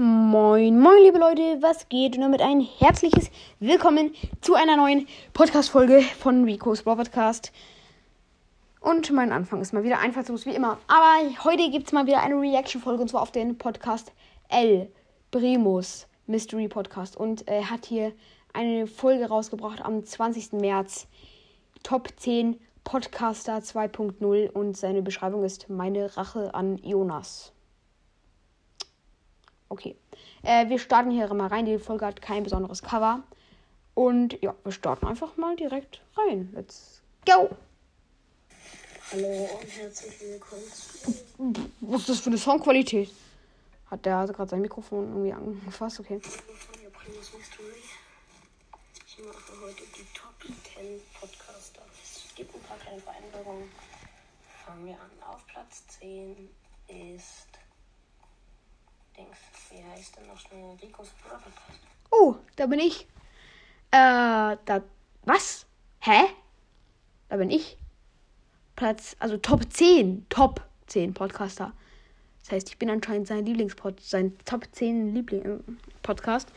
Moin, 0.00 0.78
moin, 0.78 1.02
liebe 1.02 1.18
Leute, 1.18 1.60
was 1.60 1.88
geht? 1.88 2.14
Und 2.14 2.22
damit 2.22 2.40
ein 2.40 2.60
herzliches 2.60 3.32
Willkommen 3.58 4.14
zu 4.40 4.54
einer 4.54 4.76
neuen 4.76 5.08
Podcast-Folge 5.32 6.02
von 6.02 6.44
Rico's 6.44 6.84
Brawl 6.84 6.94
Podcast. 6.94 7.50
Und 8.80 9.10
mein 9.10 9.32
Anfang 9.32 9.60
ist 9.60 9.72
mal 9.72 9.82
wieder 9.82 9.98
einfallslos 9.98 10.46
wie 10.46 10.54
immer. 10.54 10.78
Aber 10.86 11.34
heute 11.42 11.68
gibt 11.72 11.88
es 11.88 11.92
mal 11.92 12.06
wieder 12.06 12.22
eine 12.22 12.36
Reaction-Folge 12.40 13.02
und 13.02 13.08
zwar 13.08 13.22
auf 13.22 13.32
den 13.32 13.58
Podcast 13.58 14.12
L. 14.50 14.88
Primus 15.32 16.06
Mystery 16.28 16.68
Podcast. 16.68 17.16
Und 17.16 17.48
er 17.48 17.68
hat 17.68 17.84
hier 17.84 18.12
eine 18.52 18.86
Folge 18.86 19.26
rausgebracht 19.26 19.84
am 19.84 20.04
20. 20.04 20.52
März. 20.52 21.08
Top 21.82 22.10
10 22.16 22.60
Podcaster 22.84 23.56
2.0 23.56 24.48
und 24.50 24.76
seine 24.76 25.02
Beschreibung 25.02 25.42
ist 25.42 25.68
Meine 25.68 26.16
Rache 26.16 26.54
an 26.54 26.78
Jonas. 26.84 27.52
Okay. 29.68 29.96
Äh, 30.42 30.68
wir 30.68 30.78
starten 30.78 31.10
hier 31.10 31.32
mal 31.34 31.48
rein. 31.48 31.66
Die 31.66 31.78
Folge 31.78 32.06
hat 32.06 32.22
kein 32.22 32.42
besonderes 32.42 32.82
Cover. 32.82 33.22
Und 33.94 34.40
ja, 34.42 34.54
wir 34.64 34.72
starten 34.72 35.06
einfach 35.06 35.36
mal 35.36 35.56
direkt 35.56 36.00
rein. 36.16 36.50
Let's 36.54 37.02
go! 37.26 37.50
Hallo 39.10 39.48
und 39.60 39.68
herzlich 39.68 40.20
willkommen 40.20 40.62
Was 41.80 42.00
ist 42.02 42.08
das 42.10 42.20
für 42.20 42.30
eine 42.30 42.38
Soundqualität? 42.38 43.10
Hat 43.90 44.04
der 44.04 44.26
gerade 44.26 44.50
sein 44.50 44.60
Mikrofon 44.60 45.08
irgendwie 45.08 45.32
angefasst? 45.32 46.00
Okay. 46.00 46.20
Ich 49.06 49.24
mache 49.24 49.60
heute 49.62 49.82
die 49.96 50.06
Top 50.14 50.34
10 50.42 51.00
Podcaster. 51.18 51.82
Es 52.02 52.34
gibt 52.34 52.54
ein 52.54 52.60
paar 52.60 52.76
kleine 52.76 53.00
Veränderungen. 53.00 53.70
Fangen 54.64 54.86
wir 54.86 54.94
an. 54.94 55.10
Auf 55.26 55.46
Platz 55.46 55.84
10 55.98 56.50
ist. 56.86 57.48
Wie 59.70 59.84
heißt 59.84 60.16
denn 60.16 60.26
noch 60.26 60.38
schnell? 60.38 60.76
Ricos 60.82 61.08
Brawl 61.22 61.38
Podcast. 61.38 61.80
Oh, 62.10 62.36
da 62.56 62.66
bin 62.66 62.78
ich. 62.78 63.06
Äh, 63.90 64.56
da. 64.64 64.82
Was? 65.24 65.66
Hä? 66.00 66.20
Da 67.28 67.36
bin 67.36 67.50
ich. 67.50 67.76
Platz, 68.76 69.16
also 69.18 69.36
Top 69.36 69.70
10. 69.72 70.26
Top 70.28 70.62
10 70.86 71.14
Podcaster. 71.14 71.72
Das 72.40 72.52
heißt, 72.52 72.68
ich 72.70 72.78
bin 72.78 72.88
anscheinend 72.88 73.26
sein 73.26 73.44
Lieblingspod, 73.44 74.00
sein 74.00 74.38
Top 74.44 74.66
10 74.72 75.14
Liebling 75.14 75.44
äh, 75.44 75.58
Podcast. 76.02 76.48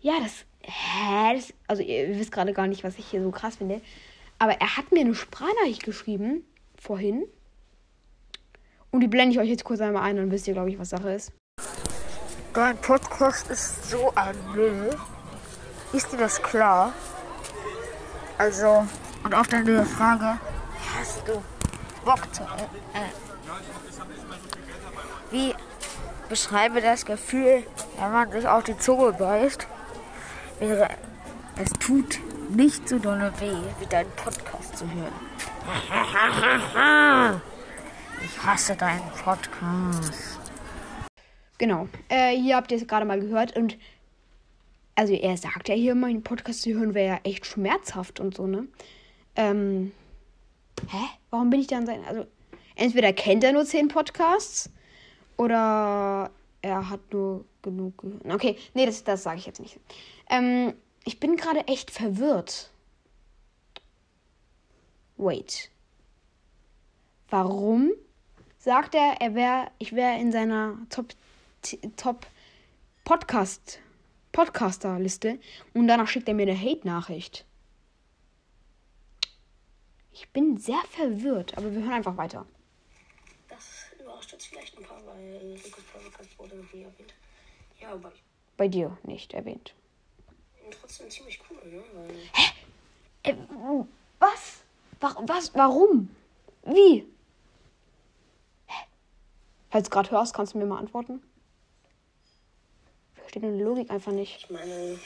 Ja, 0.00 0.14
das. 0.20 0.44
Hä? 0.62 1.36
Das, 1.36 1.52
also, 1.68 1.82
ihr 1.82 2.08
wisst 2.18 2.32
gerade 2.32 2.52
gar 2.52 2.66
nicht, 2.66 2.82
was 2.82 2.98
ich 2.98 3.06
hier 3.06 3.22
so 3.22 3.30
krass 3.30 3.56
finde. 3.56 3.80
Aber 4.38 4.52
er 4.52 4.76
hat 4.76 4.90
mir 4.90 5.00
eine 5.00 5.14
Sprachnachricht 5.14 5.84
geschrieben. 5.84 6.44
Vorhin. 6.76 7.24
Und 8.90 9.00
die 9.00 9.08
blende 9.08 9.34
ich 9.34 9.40
euch 9.40 9.48
jetzt 9.48 9.64
kurz 9.64 9.80
einmal 9.80 10.02
ein, 10.02 10.16
dann 10.16 10.30
wisst 10.32 10.48
ihr, 10.48 10.54
glaube 10.54 10.70
ich, 10.70 10.78
was 10.78 10.90
Sache 10.90 11.12
ist. 11.12 11.32
Dein 12.54 12.76
Podcast 12.76 13.48
ist 13.48 13.90
so 13.90 14.12
ein 14.14 14.36
Müll. 14.54 14.90
Ist 15.94 16.12
dir 16.12 16.18
das 16.18 16.42
klar? 16.42 16.92
Also, 18.36 18.86
und 19.24 19.34
auf 19.34 19.48
deine 19.48 19.86
Frage, 19.86 20.38
hast 20.98 21.26
du 21.26 21.42
Bock 22.04 22.34
zu. 22.34 22.42
Äh, 22.42 22.98
äh, 22.98 23.08
wie 25.30 25.54
beschreibe 26.28 26.82
das 26.82 27.06
Gefühl, 27.06 27.66
wenn 27.98 28.12
man 28.12 28.30
sich 28.30 28.46
auf 28.46 28.64
die 28.64 28.76
Zunge 28.76 29.12
beißt? 29.12 29.66
Es 30.60 31.70
tut 31.80 32.18
nicht 32.50 32.86
so 32.86 32.98
dolle 32.98 33.32
weh, 33.38 33.56
wie 33.80 33.86
deinen 33.86 34.10
Podcast 34.12 34.76
zu 34.76 34.84
hören. 34.90 35.14
Ich 38.24 38.40
hasse 38.40 38.76
deinen 38.76 39.10
Podcast. 39.24 40.41
Genau. 41.58 41.88
Äh, 42.08 42.36
hier 42.36 42.56
habt 42.56 42.70
ihr 42.72 42.78
es 42.78 42.86
gerade 42.86 43.06
mal 43.06 43.20
gehört 43.20 43.56
und 43.56 43.78
also 44.94 45.14
er 45.14 45.36
sagt 45.36 45.68
ja 45.68 45.74
hier, 45.74 45.94
meinen 45.94 46.22
Podcast 46.22 46.62
zu 46.62 46.72
hören 46.74 46.94
wäre 46.94 47.14
ja 47.14 47.20
echt 47.24 47.46
schmerzhaft 47.46 48.20
und 48.20 48.36
so, 48.36 48.46
ne? 48.46 48.66
Ähm, 49.36 49.92
hä? 50.88 51.04
Warum 51.30 51.50
bin 51.50 51.60
ich 51.60 51.66
dann 51.66 51.86
sein? 51.86 52.04
Also, 52.04 52.26
entweder 52.76 53.12
kennt 53.12 53.42
er 53.44 53.52
nur 53.52 53.64
zehn 53.64 53.88
Podcasts 53.88 54.70
oder 55.36 56.30
er 56.60 56.90
hat 56.90 57.00
nur 57.12 57.44
genug 57.62 57.98
gehört. 57.98 58.26
Okay, 58.26 58.56
nee, 58.74 58.86
das, 58.86 59.02
das 59.04 59.22
sage 59.22 59.38
ich 59.38 59.46
jetzt 59.46 59.60
nicht. 59.60 59.78
Ähm, 60.28 60.74
ich 61.04 61.18
bin 61.18 61.36
gerade 61.36 61.66
echt 61.68 61.90
verwirrt. 61.90 62.70
Wait. 65.16 65.70
Warum 67.28 67.92
sagt 68.58 68.94
er, 68.94 69.20
er 69.20 69.34
wäre, 69.34 69.70
ich 69.78 69.94
wäre 69.94 70.20
in 70.20 70.32
seiner 70.32 70.76
Top, 70.90 71.06
Top 71.96 72.26
Podcast 73.04 73.78
Podcaster-Liste 74.32 75.38
und 75.74 75.86
danach 75.88 76.08
schickt 76.08 76.26
er 76.28 76.34
mir 76.34 76.42
eine 76.48 76.58
Hate-Nachricht. 76.58 77.44
Ich 80.12 80.28
bin 80.30 80.56
sehr 80.58 80.80
verwirrt, 80.90 81.56
aber 81.56 81.70
wir 81.72 81.80
hören 81.82 81.92
einfach 81.92 82.16
weiter. 82.16 82.46
Das 83.48 83.86
überrascht 84.00 84.32
jetzt 84.32 84.46
vielleicht 84.46 84.76
ein 84.78 84.84
paar, 84.84 85.04
weil 85.06 85.56
Brawl 85.92 86.02
Podcast 86.04 86.38
wurde 86.38 86.56
noch 86.56 86.72
nie 86.72 86.82
erwähnt. 86.82 87.14
Ja, 87.80 87.92
aber 87.92 88.12
Bei 88.56 88.68
dir 88.68 88.96
nicht 89.04 89.32
erwähnt. 89.34 89.74
bin 90.62 90.70
trotzdem 90.70 91.10
ziemlich 91.10 91.40
cool, 91.50 91.58
ne? 91.70 91.82
Weil 91.94 92.16
Äh, 93.24 93.36
was? 94.18 94.62
Wa- 95.00 95.22
Was? 95.26 95.54
Warum? 95.54 96.08
Wie? 96.64 97.06
Hä? 98.66 98.84
Falls 99.70 99.84
du 99.88 99.90
gerade 99.90 100.10
hörst, 100.10 100.34
kannst 100.34 100.54
du 100.54 100.58
mir 100.58 100.66
mal 100.66 100.78
antworten? 100.78 101.22
Ich 103.34 103.40
verstehe 103.40 103.50
deine 103.50 103.64
Logik 103.64 103.90
einfach 103.90 104.12
nicht. 104.12 104.36
ich 104.44 104.50
meine. 104.50 104.98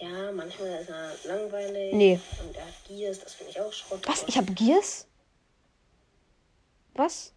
Ja, 0.00 0.32
manchmal 0.32 0.80
ist 0.82 0.88
er 0.90 1.14
langweilig. 1.26 1.94
Nee. 1.94 2.20
Und 2.42 2.56
er 2.56 2.66
hat 2.66 2.74
Gears, 2.88 3.20
das 3.20 3.34
finde 3.34 3.52
ich 3.52 3.60
auch 3.60 3.72
Schrott. 3.72 4.00
Was? 4.08 4.24
Ich 4.26 4.36
habe 4.36 4.52
Gears? 4.52 5.06
Was? 6.94 7.32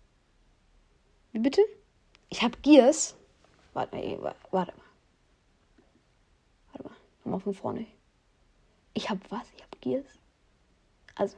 Wie 1.31 1.37
bitte? 1.37 1.61
Ich 2.29 2.41
habe 2.41 2.57
Gears? 2.63 3.15
Warte, 3.73 3.97
ey, 3.97 4.17
wa- 4.19 4.33
warte 4.49 4.71
mal. 4.75 4.83
Warte 6.71 6.87
mal. 6.87 6.95
Nochmal 7.23 7.39
von 7.41 7.53
vorne. 7.53 7.85
Ich 8.95 9.07
habe 9.11 9.19
was? 9.29 9.45
Ich 9.55 9.61
habe 9.61 9.77
Gears? 9.79 10.07
Also, 11.13 11.37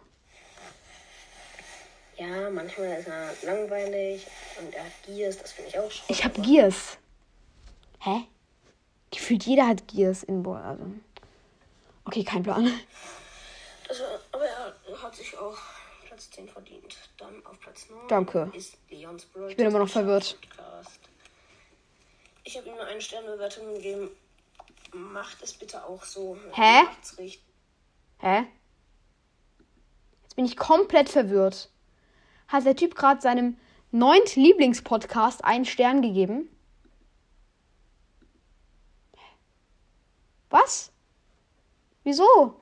Ja, 2.15 2.49
manchmal 2.51 2.99
ist 3.01 3.07
er 3.09 3.33
langweilig. 3.43 4.25
Und 4.61 4.73
er 4.73 4.85
hat 4.85 4.93
Gears, 5.05 5.37
das 5.39 5.51
finde 5.51 5.71
ich 5.71 5.77
auch 5.77 5.91
Schrott. 5.91 6.09
ich 6.09 6.23
habe 6.23 6.39
Gears. 6.41 6.97
Hä? 8.07 8.23
Gefühlt 9.11 9.43
jeder 9.45 9.67
hat 9.67 9.85
Gears 9.89 10.23
in 10.23 10.41
Ball. 10.43 10.63
Also. 10.63 10.85
Okay, 12.05 12.23
kein 12.23 12.41
Plan. 12.43 12.71
Das, 13.87 13.99
war- 13.99 14.19
aber 14.31 14.45
er 14.45 15.01
hat 15.03 15.13
sich 15.15 15.37
auch 15.37 15.57
Platz 16.05 16.29
10 16.31 16.47
verdient. 16.47 16.95
Dann 17.17 17.45
auf 17.45 17.59
Platz 17.59 17.89
9 17.89 18.07
Danke. 18.07 18.49
ist 18.55 18.77
Leons 18.89 19.25
Brawl. 19.25 19.49
Ich 19.51 19.57
bin 19.57 19.65
immer 19.67 19.79
noch 19.79 19.89
verwirrt. 19.89 20.37
Podcast. 20.41 20.99
Ich 22.45 22.57
habe 22.57 22.69
ihm 22.69 22.77
eine 22.79 23.01
Sternebewertung 23.01 23.73
gegeben. 23.73 24.09
Macht 24.93 25.41
es 25.43 25.51
bitte 25.53 25.83
auch 25.83 26.03
so. 26.05 26.37
Hä? 26.53 26.83
Hä? 28.19 28.45
Jetzt 30.23 30.35
bin 30.37 30.45
ich 30.45 30.55
komplett 30.55 31.09
verwirrt. 31.09 31.69
Hat 32.47 32.65
der 32.65 32.77
Typ 32.77 32.95
gerade 32.95 33.19
seinem 33.19 33.57
neunt 33.91 34.37
Lieblingspodcast 34.37 35.43
einen 35.43 35.65
Stern 35.65 36.01
gegeben? 36.01 36.49
Was? 40.49 40.91
Wieso? 42.03 42.55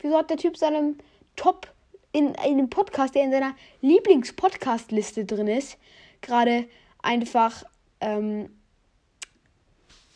Wieso 0.00 0.18
hat 0.18 0.30
der 0.30 0.36
Typ 0.36 0.56
seinem 0.56 0.98
Top 1.36 1.72
in, 2.12 2.28
in 2.28 2.36
einem 2.36 2.70
Podcast, 2.70 3.14
der 3.14 3.24
in 3.24 3.32
seiner 3.32 3.56
Lieblingspodcast-Liste 3.80 5.24
drin 5.24 5.48
ist, 5.48 5.78
gerade 6.20 6.68
einfach 7.02 7.64
ähm, 8.00 8.50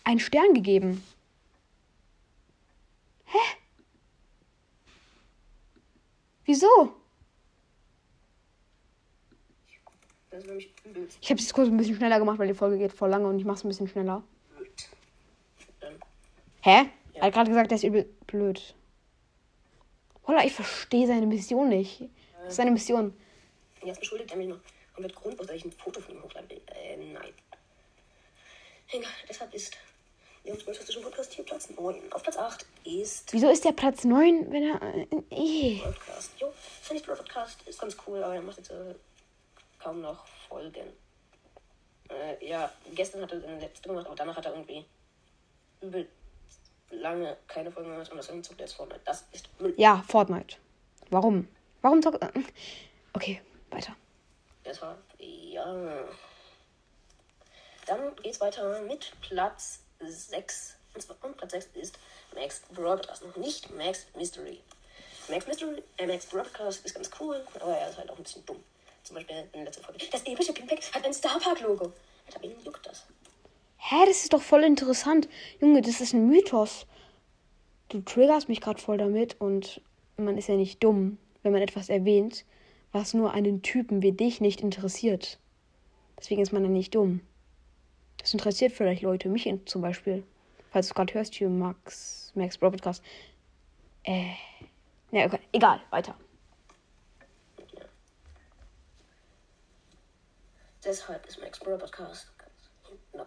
einen 0.05 0.21
Stern 0.21 0.55
gegeben? 0.55 1.03
Wieso? 6.49 6.95
Nämlich 10.33 10.73
übelst 10.83 11.19
Ich 11.21 11.31
habe 11.31 11.41
es 11.41 11.53
kurz 11.53 11.69
ein 11.69 11.77
bisschen 11.77 11.97
schneller 11.97 12.19
gemacht, 12.19 12.39
weil 12.39 12.49
die 12.49 12.55
Folge 12.55 12.79
geht 12.79 12.93
voll 12.93 13.11
lange 13.11 13.29
und 13.29 13.39
ich 13.39 13.45
mache 13.45 13.59
es 13.59 13.65
ein 13.65 13.69
bisschen 13.69 13.89
schneller. 13.89 14.23
Hä? 16.69 16.85
Er 17.15 17.23
hat 17.23 17.33
gerade 17.33 17.49
gesagt, 17.49 17.71
der 17.71 17.77
ist 17.77 17.85
übel 17.85 18.05
blöd. 18.27 18.75
Holla, 20.27 20.45
ich 20.45 20.53
verstehe 20.53 21.07
seine 21.07 21.25
Mission 21.25 21.71
nicht. 21.71 22.03
Was 22.41 22.49
ist 22.49 22.57
seine 22.57 22.71
Mission? 22.71 23.19
jetzt 23.83 24.01
beschuldigt 24.01 24.31
er 24.33 24.37
mich 24.37 24.49
noch 24.49 24.59
komplett 24.93 25.17
grundlos, 25.17 25.47
dass 25.47 25.57
ich 25.57 25.65
ein 25.65 25.73
Foto 25.73 25.99
von 25.99 26.15
ihm 26.15 26.23
hochladen 26.23 26.51
will. 26.51 26.61
Ähm, 26.75 27.15
nein. 27.15 27.33
Egal, 28.91 29.11
deshalb 29.27 29.55
ist 29.55 29.79
Leons 30.45 30.63
Fantastischer 30.63 31.01
Podcast 31.01 31.33
hier 31.33 31.45
Platz 31.47 31.71
9. 31.71 32.13
Auf 32.13 32.23
Platz 32.23 32.37
8 32.37 32.67
ist 32.85 33.33
Wieso 33.33 33.49
ist 33.49 33.65
der 33.65 33.73
Platz 33.73 34.05
9, 34.05 34.53
wenn 34.53 34.65
er. 34.65 34.83
Äh. 35.31 35.81
Podcast. 35.83 36.33
Jo, 36.39 36.53
finde 36.83 37.01
ich 37.01 37.07
Podcast 37.07 37.63
ist 37.67 37.81
ganz 37.81 37.97
cool, 38.07 38.23
aber 38.23 38.35
er 38.35 38.43
macht 38.43 38.59
jetzt 38.59 38.73
äh, 38.73 38.95
kaum 39.79 40.03
noch 40.03 40.27
Folgen. 40.47 40.93
Äh, 42.11 42.47
ja, 42.47 42.71
gestern 42.95 43.23
hat 43.23 43.33
er 43.33 43.41
den 43.41 43.59
letzten 43.59 43.89
gemacht, 43.89 44.07
aber 44.07 44.17
danach 44.17 44.37
hat 44.37 44.45
er 44.45 44.53
irgendwie 44.53 44.85
übel 45.81 46.07
lange 46.91 47.37
keine 47.47 47.71
Folgen 47.71 47.91
gemacht 47.91 48.11
und 48.11 48.17
das 48.17 48.27
zockt 48.27 48.61
er 48.61 48.67
jetzt 48.67 48.75
Fortnite. 48.75 49.01
Das 49.05 49.25
ist 49.33 49.49
Müll. 49.61 49.75
Ja, 49.77 50.03
Fortnite. 50.09 50.57
Warum? 51.11 51.49
Warum 51.83 52.03
zockt. 52.03 52.25
Okay, 53.13 53.41
weiter. 53.71 53.95
Deshalb, 54.65 54.99
ja. 55.19 56.05
Dann 57.87 58.15
geht's 58.17 58.41
weiter 58.41 58.83
mit 58.83 59.13
Platz 59.23 59.81
6. 60.01 60.77
Und 60.95 61.01
zwar 61.01 61.17
und 61.23 61.37
Platz 61.37 61.53
6 61.53 61.67
ist 61.75 61.99
Max 62.35 62.63
Broadcast. 62.75 63.25
Noch 63.25 63.37
nicht 63.37 63.71
Max 63.75 64.07
Mystery. 64.15 64.61
Max 65.29 65.47
Mystery, 65.47 65.83
äh, 65.97 66.07
Max 66.07 66.27
Broadcast 66.27 66.85
ist 66.85 66.95
ganz 66.95 67.11
cool, 67.21 67.45
aber 67.55 67.77
er 67.77 67.91
ist 67.91 67.99
halt 67.99 68.11
auch 68.11 68.17
ein 68.17 68.23
bisschen 68.23 68.45
dumm. 68.47 68.63
Zum 69.03 69.17
Beispiel 69.17 69.37
in 69.37 69.53
der 69.53 69.65
letzten 69.65 69.85
Folge. 69.85 70.05
Das 70.11 70.23
epische 70.25 70.53
Pimpack 70.53 70.83
hat 70.95 71.05
ein 71.05 71.15
Starpark-Logo. 71.15 71.93
Alter, 72.27 72.43
wen 72.43 72.63
juckt? 72.65 72.78
Hä, 73.91 74.05
das 74.07 74.25
ist 74.25 74.35
doch 74.35 74.43
voll 74.43 74.65
interessant. 74.65 75.31
Junge, 75.63 75.81
das 75.81 76.03
ist 76.03 76.13
ein 76.13 76.29
Mythos. 76.29 76.87
Du 77.89 78.03
triggerst 78.03 78.51
mich 78.51 78.61
gerade 78.61 78.79
voll 78.79 78.99
damit 78.99 79.41
und 79.41 79.81
man 80.19 80.37
ist 80.37 80.47
ja 80.47 80.57
nicht 80.57 80.85
dumm, 80.85 81.17
wenn 81.43 81.53
man 81.53 81.63
etwas 81.63 81.89
erwähnt, 81.89 82.45
was 82.93 83.15
nur 83.15 83.33
einen 83.33 83.63
Typen 83.63 84.03
wie 84.03 84.13
dich 84.13 84.43
nicht 84.43 84.61
interessiert. 84.61 85.39
Deswegen 86.19 86.43
ist 86.43 86.53
man 86.53 86.65
ja 86.65 86.69
nicht 86.69 86.95
dumm. 86.95 87.23
Das 88.19 88.35
interessiert 88.35 88.73
vielleicht 88.73 89.01
Leute, 89.01 89.31
mich 89.31 89.51
zum 89.65 89.81
Beispiel. 89.81 90.23
Falls 90.71 90.89
du 90.89 90.95
gerade 90.95 91.15
hörst, 91.15 91.35
hier 91.35 91.49
Max, 91.49 92.31
Max 92.35 92.59
Broadcast. 92.59 93.03
Äh. 94.05 94.33
Ja, 95.13 95.25
okay. 95.25 95.41
egal, 95.53 95.81
weiter. 95.89 96.15
Deshalb 100.85 101.25
ist 101.25 101.41
Max 101.41 101.59
Bro 101.59 101.79
Podcast 101.79 102.27
hinten 102.27 102.38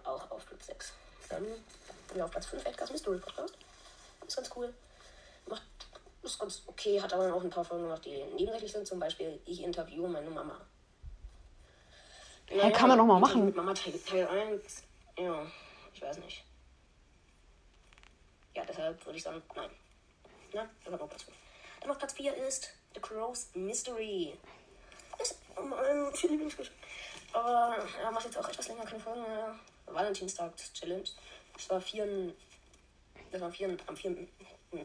auch 0.03 0.29
auf 0.31 0.45
Platz 0.45 0.67
6. 0.67 0.93
Dann 1.29 1.45
wir 2.13 2.25
auf 2.25 2.31
Platz 2.31 2.45
5 2.47 2.65
Edgar's 2.65 2.91
Mystery 2.91 3.17
Podcast. 3.17 3.55
Ist 4.27 4.35
ganz 4.35 4.49
cool. 4.55 4.73
Macht, 5.47 5.63
ist 6.23 6.39
ganz 6.39 6.63
okay, 6.67 7.01
hat 7.01 7.13
aber 7.13 7.33
auch 7.33 7.43
ein 7.43 7.49
paar 7.49 7.63
Folgen 7.63 7.83
gemacht, 7.83 8.05
die 8.05 8.23
nebensächlich 8.35 8.71
sind. 8.71 8.87
Zum 8.87 8.99
Beispiel, 8.99 9.39
ich 9.45 9.63
interviewe 9.63 10.07
meine 10.07 10.29
Mama. 10.29 10.59
Ja, 12.49 12.69
kann 12.71 12.89
man 12.89 12.97
doch 12.97 13.05
mal 13.05 13.19
machen. 13.19 13.45
Mit 13.45 13.55
Mama 13.55 13.73
Teil, 13.73 13.97
Teil 13.99 14.27
1. 14.27 14.83
Ja, 15.17 15.45
ich 15.93 16.01
weiß 16.01 16.17
nicht. 16.17 16.43
Ja, 18.55 18.65
deshalb 18.65 19.05
würde 19.05 19.17
ich 19.17 19.23
sagen, 19.23 19.41
nein. 19.55 19.69
Na, 20.53 20.69
dann 20.83 20.99
auf 20.99 21.09
Platz 21.09 21.23
5. 21.23 21.37
Dann 21.79 21.91
auf 21.91 21.97
Platz 21.97 22.13
4 22.13 22.35
ist 22.35 22.73
The 22.93 22.99
Crow's 22.99 23.49
Mystery. 23.53 24.37
Ist 25.21 25.37
mein 25.55 26.13
viel 26.13 26.31
Lieblingsgeschenk. 26.31 26.77
Aber 27.33 27.77
er 28.01 28.11
macht 28.11 28.25
jetzt 28.25 28.37
auch 28.37 28.49
etwas 28.49 28.67
länger 28.67 28.83
keine 28.83 28.99
Folgen 28.99 29.21
mehr. 29.21 29.55
Valentinstag-Challenge. 29.93 31.03
Das 31.53 31.69
war 31.69 31.81
4. 31.81 32.33
Das 33.31 33.41
war 33.41 33.51
4, 33.51 33.77
am 33.87 33.95
4, 33.97 34.27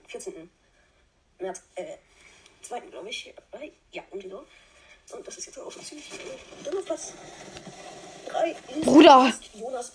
14. 0.06 0.50
März, 1.38 1.62
äh, 1.74 1.96
2. 2.62 2.80
glaube 2.80 3.08
ich. 3.10 3.28
Äh, 3.52 3.70
Ja, 3.92 4.02
irgendwie 4.10 4.30
so. 4.30 4.44
Und 5.16 5.26
das 5.26 5.38
ist 5.38 5.46
jetzt 5.46 5.58
auch 5.58 5.70
schon 5.70 5.82
ziemlich. 5.82 6.10
Dann 6.64 6.76
auf 6.78 6.84
Platz 6.84 7.12
3 8.28 8.50
ist 8.50 8.80
Bruder! 8.84 9.32
Jonas. 9.54 9.92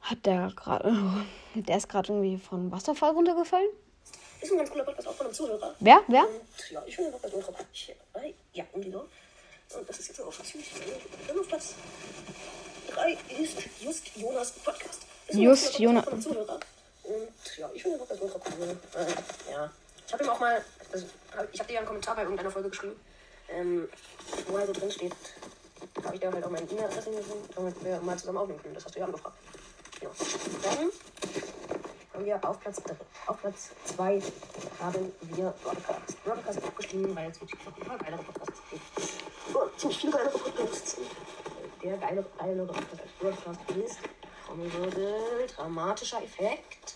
Hat 0.00 0.26
der 0.26 0.52
gerade. 0.56 1.24
Der 1.54 1.76
ist 1.76 1.88
gerade 1.88 2.12
irgendwie 2.12 2.36
von 2.38 2.70
Wasserfall 2.72 3.10
runtergefallen? 3.12 3.68
Ist 4.40 4.50
ein 4.50 4.58
ganz 4.58 4.70
cooler 4.70 4.84
Podcast, 4.84 5.06
auch 5.06 5.14
von 5.14 5.26
einem 5.26 5.34
Zuhörer. 5.34 5.76
Wer? 5.78 6.02
Wer? 6.08 6.26
Und 6.28 6.70
ja, 6.70 6.82
ich 6.84 6.96
finde 6.96 7.12
den 7.12 7.20
Podcast 7.20 7.48
ultra. 7.48 8.20
Äh, 8.20 8.34
Ja, 8.52 8.64
irgendwie 8.72 8.90
so. 8.90 9.08
Und 9.78 9.88
das 9.88 9.98
ist 10.00 10.08
jetzt 10.08 10.20
auch 10.20 10.32
schon 10.32 10.44
ziemlich. 10.44 10.68
Dann 11.28 11.38
auf 11.38 11.46
Platz 11.46 11.74
3 12.94 13.18
ist 13.40 13.58
Just 13.80 14.16
Jonas 14.16 14.52
Podcast. 14.52 15.02
Ist 15.28 15.38
Just 15.38 15.78
Jonas-. 15.78 16.06
Und 16.06 17.58
ja, 17.58 17.70
ich 17.74 17.82
finde 17.82 17.98
den 17.98 18.06
Podcast 18.06 18.22
ultra 18.22 18.40
cool. 18.58 18.76
Äh, 18.94 19.52
ja. 19.52 19.70
Ich 20.06 20.12
habe 20.12 20.24
ihm 20.24 20.30
auch 20.30 20.40
mal, 20.40 20.64
also, 20.92 21.06
ich 21.52 21.58
habe 21.58 21.68
dir 21.68 21.74
ja 21.74 21.78
einen 21.80 21.86
Kommentar 21.86 22.14
bei 22.14 22.22
irgendeiner 22.22 22.50
Folge 22.50 22.70
geschrieben, 22.70 23.00
ähm, 23.48 23.88
wo 24.46 24.56
er 24.56 24.66
so 24.66 24.72
drin 24.72 24.90
steht, 24.90 25.14
habe 26.04 26.14
ich 26.14 26.20
dir 26.20 26.30
halt 26.30 26.44
auch 26.44 26.50
meine 26.50 26.70
E-Mail-Adresse 26.70 27.10
gegeben, 27.10 27.48
damit 27.54 27.84
wir 27.84 28.00
mal 28.00 28.18
zusammen 28.18 28.38
aufnehmen 28.38 28.62
können. 28.62 28.74
Das 28.74 28.84
hast 28.84 28.94
du 28.94 29.00
ja 29.00 29.06
angefragt. 29.06 29.36
Ja. 30.00 30.10
Dann 30.62 30.90
haben 32.14 32.24
wir 32.24 32.48
auf 32.48 32.60
Platz, 32.60 32.82
auf 33.26 33.40
Platz 33.40 33.70
2 33.96 34.22
haben 34.80 35.12
wir 35.22 35.54
Broadcast. 35.64 36.24
Broadcast 36.24 36.58
ist 36.58 36.66
abgestimmt, 36.66 37.16
weil 37.16 37.30
es 37.30 37.40
wirklich 37.40 37.64
noch 37.64 37.76
ein 37.76 37.82
paar 37.84 37.98
geilere 37.98 38.22
Podcasts 38.22 38.60
gibt. 38.70 38.82
Oh, 39.54 39.68
ziemlich 39.76 39.98
viele 39.98 40.12
geilere 40.12 40.38
Podcasts. 40.38 40.96
Der 41.82 41.96
geile, 41.96 42.24
als 42.38 43.12
Broadcast 43.18 43.60
ist 43.70 43.98
Trommelwirbel, 44.46 45.46
dramatischer 45.56 46.22
Effekt, 46.22 46.94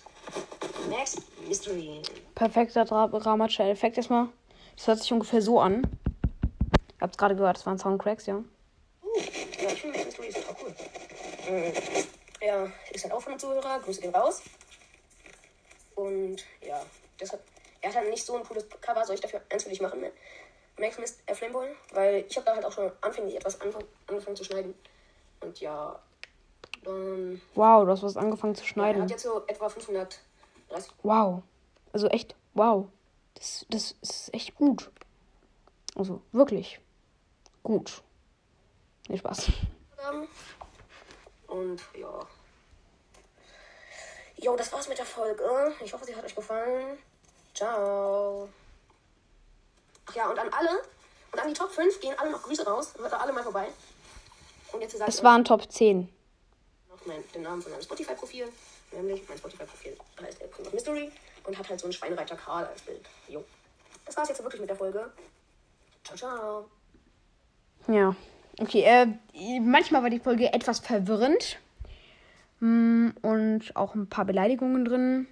Max 0.88 1.16
Mystery. 1.48 2.02
Perfekter 2.36 2.84
Dra 2.84 3.08
dramatischer 3.08 3.68
Effekt 3.68 3.96
erstmal. 3.96 4.28
Das 4.76 4.86
hört 4.86 5.00
sich 5.00 5.12
ungefähr 5.12 5.42
so 5.42 5.58
an. 5.58 5.82
Ihr 5.82 7.00
habt 7.00 7.14
es 7.14 7.18
gerade 7.18 7.34
gehört, 7.34 7.56
das 7.56 7.66
waren 7.66 7.78
Soundcracks, 7.78 8.26
ja. 8.26 8.36
Uh, 8.36 8.44
ja, 9.60 9.70
ich 9.72 9.80
finde 9.80 10.04
Mystery 10.04 10.28
ist 10.28 10.36
total 10.36 10.56
cool. 10.62 10.74
Ähm, 11.48 11.72
er 12.38 12.72
ist 12.92 13.02
halt 13.02 13.12
auch 13.12 13.20
von 13.20 13.32
einem 13.32 13.40
Zuhörer, 13.40 13.80
Grüße 13.80 14.00
gehen 14.00 14.14
raus. 14.14 14.42
Und 15.96 16.44
ja, 16.64 16.80
deshalb, 17.20 17.42
er 17.80 17.90
hat 17.90 17.96
halt 17.96 18.10
nicht 18.10 18.24
so 18.24 18.36
ein 18.36 18.44
cooles 18.44 18.66
Cover, 18.80 19.04
soll 19.04 19.16
ich 19.16 19.20
dafür 19.20 19.42
eins 19.50 19.64
für 19.64 19.70
dich 19.70 19.80
machen, 19.80 20.00
ne? 20.00 20.12
Max 20.78 20.98
Mist, 20.98 21.20
äh, 21.26 21.34
Flameboy, 21.34 21.68
weil 21.92 22.24
ich 22.28 22.36
habe 22.36 22.44
da 22.46 22.54
halt 22.54 22.64
auch 22.64 22.72
schon 22.72 22.90
anfänglich 23.00 23.36
etwas 23.36 23.60
angefangen 23.60 24.36
zu 24.36 24.44
schneiden. 24.44 24.74
Und 25.40 25.60
ja, 25.60 25.98
dann, 26.84 27.40
Wow, 27.54 27.84
du 27.84 27.90
hast 27.90 28.02
was 28.02 28.16
angefangen 28.16 28.54
zu 28.54 28.62
er 28.62 28.66
schneiden. 28.68 29.02
hat 29.02 29.10
jetzt 29.10 29.22
so 29.22 29.42
etwa 29.46 29.68
530. 29.68 30.20
Wow. 31.02 31.42
Also 31.92 32.08
echt, 32.08 32.34
wow. 32.54 32.86
Das, 33.34 33.66
das 33.68 33.94
ist 34.02 34.34
echt 34.34 34.54
gut. 34.54 34.90
Also 35.94 36.20
wirklich 36.32 36.80
gut. 37.62 38.02
Nee, 39.08 39.18
Spaß. 39.18 39.50
Und 41.46 41.80
ja. 41.98 42.26
Jo, 44.38 44.56
das 44.56 44.72
war's 44.72 44.88
mit 44.88 44.98
der 44.98 45.06
Folge. 45.06 45.72
Ich 45.82 45.92
hoffe, 45.92 46.04
sie 46.04 46.14
hat 46.14 46.24
euch 46.24 46.34
gefallen. 46.34 46.98
Ciao. 47.54 48.48
Ja, 50.16 50.30
und 50.30 50.38
an 50.38 50.48
alle, 50.50 50.70
und 51.32 51.38
an 51.38 51.48
die 51.48 51.54
Top 51.54 51.70
5 51.70 52.00
gehen 52.00 52.14
alle 52.18 52.30
noch 52.30 52.42
Grüße 52.42 52.66
raus. 52.66 52.94
Hört 52.98 53.12
da 53.12 53.18
alle 53.18 53.32
mal 53.32 53.42
vorbei. 53.42 53.68
Und 54.72 54.80
jetzt 54.80 54.96
sagt 54.96 55.08
Es 55.08 55.22
waren 55.22 55.44
Top 55.44 55.70
10. 55.70 56.08
noch 56.88 57.06
mein, 57.06 57.22
den 57.34 57.42
Namen 57.42 57.60
von 57.60 57.70
meinem 57.70 57.82
Spotify-Profil. 57.82 58.46
Nämlich, 58.92 59.22
mein 59.28 59.36
Spotify-Profil 59.36 59.96
heißt 60.22 60.40
El 60.40 60.48
Primo 60.48 60.70
Mystery 60.70 61.12
und 61.44 61.58
hat 61.58 61.68
halt 61.68 61.80
so 61.80 61.86
einen 61.86 61.92
Schweinereiter 61.92 62.34
Karl 62.36 62.64
als 62.64 62.80
Bild. 62.82 63.04
Jo. 63.28 63.44
Das 64.06 64.16
war's 64.16 64.28
jetzt 64.28 64.42
wirklich 64.42 64.60
mit 64.60 64.70
der 64.70 64.76
Folge. 64.76 65.12
Ciao, 66.04 66.16
ciao. 66.16 66.70
Ja. 67.88 68.16
Okay, 68.58 68.82
äh, 68.82 69.60
manchmal 69.60 70.02
war 70.02 70.10
die 70.10 70.20
Folge 70.20 70.52
etwas 70.52 70.78
verwirrend. 70.80 71.58
Mm, 72.60 73.10
Und 73.20 73.76
auch 73.76 73.94
ein 73.94 74.08
paar 74.08 74.24
Beleidigungen 74.24 74.86
drin. 74.86 75.26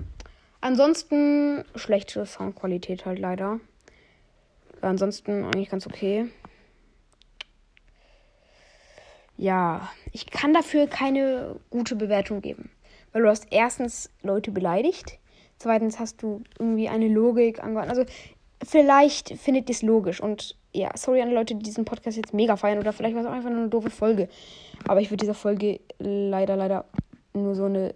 Ansonsten 0.61 1.65
schlechte 1.75 2.27
Soundqualität 2.27 3.07
halt 3.07 3.19
leider. 3.19 3.61
Ansonsten 4.85 5.45
eigentlich 5.45 5.71
ganz 5.71 5.87
okay. 5.87 6.29
Ja, 9.37 9.91
ich 10.13 10.27
kann 10.27 10.55
dafür 10.55 10.87
keine 10.87 11.57
gute 11.71 11.97
Bewertung 11.97 12.41
geben. 12.41 12.71
Weil 13.13 13.23
du 13.23 13.29
hast 13.29 13.47
erstens 13.51 14.11
Leute 14.23 14.51
beleidigt. 14.51 15.19
Zweitens 15.59 15.99
hast 15.99 16.23
du 16.23 16.43
irgendwie 16.59 16.89
eine 16.89 17.09
Logik 17.09 17.63
angewandt. 17.63 17.91
Also 17.91 18.05
vielleicht 18.63 19.31
findet 19.39 19.69
ihr 19.69 19.75
es 19.75 19.83
logisch. 19.83 20.21
Und 20.21 20.57
ja, 20.73 20.91
sorry 20.97 21.23
an 21.23 21.31
Leute, 21.31 21.55
die 21.55 21.63
diesen 21.63 21.85
Podcast 21.85 22.17
jetzt 22.17 22.35
mega 22.35 22.57
feiern. 22.57 22.79
Oder 22.79 22.93
vielleicht 22.93 23.15
war 23.15 23.23
es 23.23 23.29
auch 23.29 23.33
einfach 23.33 23.51
nur 23.51 23.61
eine 23.61 23.69
doofe 23.69 23.91
Folge. 23.91 24.29
Aber 24.87 25.01
ich 25.01 25.11
würde 25.11 25.23
dieser 25.23 25.35
Folge 25.35 25.81
leider, 25.99 26.57
leider 26.57 26.85
nur 27.33 27.55
so 27.55 27.65
eine 27.65 27.95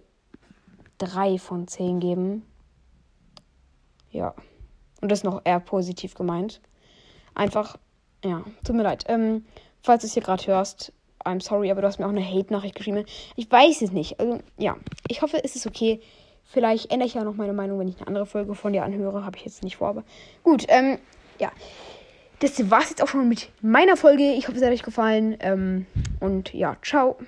3 0.97 1.37
von 1.37 1.67
10 1.67 1.99
geben. 1.99 2.45
Ja. 4.11 4.33
Und 5.01 5.11
das 5.11 5.19
ist 5.19 5.25
noch 5.25 5.41
eher 5.45 5.59
positiv 5.59 6.13
gemeint. 6.13 6.61
Einfach, 7.39 7.77
ja, 8.25 8.43
tut 8.65 8.75
mir 8.75 8.83
leid. 8.83 9.05
Ähm, 9.07 9.45
falls 9.81 10.01
du 10.01 10.07
es 10.07 10.13
hier 10.13 10.21
gerade 10.21 10.45
hörst, 10.45 10.91
I'm 11.23 11.41
sorry, 11.41 11.71
aber 11.71 11.79
du 11.79 11.87
hast 11.87 11.97
mir 11.97 12.05
auch 12.05 12.09
eine 12.09 12.25
Hate-Nachricht 12.25 12.75
geschrieben. 12.75 13.05
Ich 13.37 13.49
weiß 13.49 13.81
es 13.81 13.93
nicht. 13.93 14.19
Also, 14.19 14.39
ja, 14.57 14.75
ich 15.07 15.21
hoffe, 15.21 15.41
es 15.41 15.55
ist 15.55 15.65
okay. 15.65 16.01
Vielleicht 16.43 16.91
ändere 16.91 17.07
ich 17.07 17.13
ja 17.13 17.23
noch 17.23 17.35
meine 17.35 17.53
Meinung, 17.53 17.79
wenn 17.79 17.87
ich 17.87 17.95
eine 17.95 18.07
andere 18.07 18.25
Folge 18.25 18.55
von 18.55 18.73
dir 18.73 18.83
anhöre. 18.83 19.23
Habe 19.23 19.37
ich 19.37 19.45
jetzt 19.45 19.63
nicht 19.63 19.77
vor, 19.77 19.87
aber 19.87 20.03
gut. 20.43 20.65
Ähm, 20.67 20.97
ja. 21.39 21.49
Das 22.39 22.69
war's 22.69 22.89
jetzt 22.89 23.01
auch 23.01 23.07
schon 23.07 23.29
mit 23.29 23.49
meiner 23.61 23.95
Folge. 23.95 24.33
Ich 24.33 24.49
hoffe, 24.49 24.57
es 24.57 24.63
hat 24.63 24.73
euch 24.73 24.83
gefallen. 24.83 25.37
Ähm, 25.39 25.85
und 26.19 26.53
ja, 26.53 26.75
ciao. 26.81 27.19